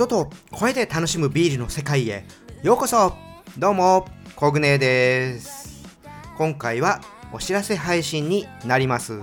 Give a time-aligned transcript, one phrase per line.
[0.00, 2.24] 音と声で楽しむビールの世界へ。
[2.62, 3.12] ようこそ。
[3.58, 5.84] どうもコグネです。
[6.38, 7.02] 今回は
[7.34, 9.20] お知らせ配信になります。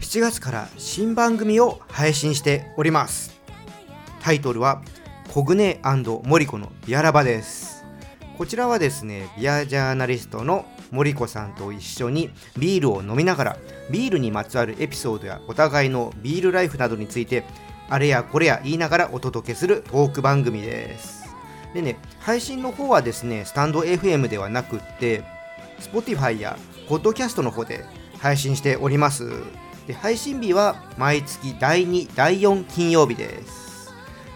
[0.00, 3.40] 7月から新番組を配信しております。
[4.20, 4.82] タイトルは
[5.32, 5.80] コグネ
[6.24, 7.84] モリコのビアラバです。
[8.36, 13.56] こちらはですねビアジャーナリストの森子さんと一緒にビールを飲みながら
[13.92, 17.44] ビールにまつわるエピソードやお互いのビールライフなどについて
[17.88, 21.24] あれやこれや言いながらお届けするトーク番組です。
[21.74, 25.24] でね配信の方はですねスタンド FM ではなくって
[25.80, 26.56] Spotify や
[26.88, 27.84] Podcast の方で
[28.18, 29.28] 配信しております。
[29.86, 33.92] で配信日は毎月第2第4金曜日です。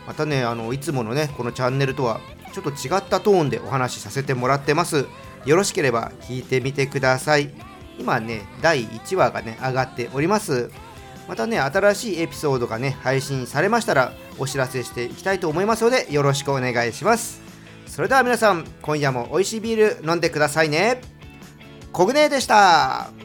[0.06, 2.20] またねあのいつものねこのチャンネルとは
[2.52, 5.06] ちょっと違ったトーンでお話しさせてもらってます。
[5.44, 7.50] よろしければ聞いてみてください。
[7.98, 10.70] 今ね第1話がね上がっております。
[11.28, 17.40] またね新しいエピソードがね配信されましたらお知らせしていきたいと思いますのでよろしくお願いします。
[17.86, 21.00] それでは皆さん今夜も美味しいビール飲んでくださいね。
[21.92, 23.17] コグネでした。